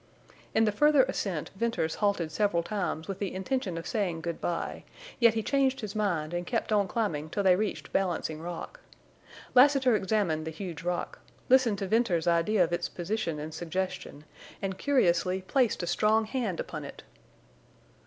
In 0.55 0.65
the 0.65 0.71
further 0.71 1.03
ascent 1.03 1.51
Venters 1.55 1.93
halted 2.01 2.31
several 2.31 2.63
times 2.63 3.07
with 3.07 3.19
the 3.19 3.31
intention 3.35 3.77
of 3.77 3.85
saying 3.85 4.21
good 4.21 4.41
by, 4.41 4.83
yet 5.19 5.35
he 5.35 5.43
changed 5.43 5.81
his 5.81 5.93
mind 5.93 6.33
and 6.33 6.47
kept 6.47 6.71
on 6.71 6.87
climbing 6.87 7.29
till 7.29 7.43
they 7.43 7.55
reached 7.55 7.93
Balancing 7.93 8.41
Rock. 8.41 8.79
Lassiter 9.53 9.95
examined 9.95 10.47
the 10.47 10.49
huge 10.49 10.81
rock, 10.81 11.19
listened 11.49 11.77
to 11.77 11.87
Venters's 11.87 12.25
idea 12.25 12.63
of 12.63 12.73
its 12.73 12.89
position 12.89 13.39
and 13.39 13.53
suggestion, 13.53 14.23
and 14.59 14.75
curiously 14.79 15.43
placed 15.43 15.83
a 15.83 15.85
strong 15.85 16.25
hand 16.25 16.59
upon 16.59 16.83
it. 16.83 17.03